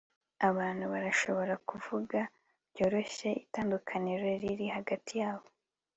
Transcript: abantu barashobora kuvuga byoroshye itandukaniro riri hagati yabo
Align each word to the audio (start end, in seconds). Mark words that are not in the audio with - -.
abantu 0.49 0.83
barashobora 0.93 1.53
kuvuga 1.69 2.19
byoroshye 2.71 3.29
itandukaniro 3.43 4.25
riri 4.41 4.67
hagati 4.75 5.13
yabo 5.21 5.47